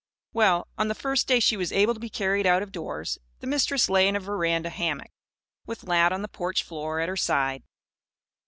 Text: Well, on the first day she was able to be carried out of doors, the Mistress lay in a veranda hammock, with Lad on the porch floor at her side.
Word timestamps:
Well, 0.33 0.67
on 0.79 0.87
the 0.87 0.95
first 0.95 1.27
day 1.27 1.39
she 1.39 1.55
was 1.55 1.71
able 1.71 1.93
to 1.93 1.99
be 1.99 2.09
carried 2.09 2.47
out 2.47 2.63
of 2.63 2.71
doors, 2.71 3.19
the 3.39 3.45
Mistress 3.45 3.87
lay 3.87 4.07
in 4.07 4.15
a 4.15 4.19
veranda 4.19 4.71
hammock, 4.71 5.11
with 5.67 5.83
Lad 5.83 6.11
on 6.11 6.23
the 6.23 6.27
porch 6.27 6.63
floor 6.63 6.99
at 6.99 7.07
her 7.09 7.15
side. 7.15 7.61